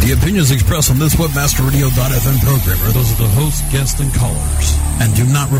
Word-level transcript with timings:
The 0.00 0.12
opinions 0.18 0.50
expressed 0.50 0.90
on 0.90 0.98
this 0.98 1.14
WebmasterRadio.fm 1.14 2.40
program 2.40 2.82
are 2.88 2.92
those 2.92 3.12
of 3.12 3.18
the 3.18 3.28
host, 3.28 3.62
guest, 3.70 4.00
and 4.00 4.12
callers, 4.14 4.74
and 4.98 5.14
do 5.14 5.26
not 5.26 5.50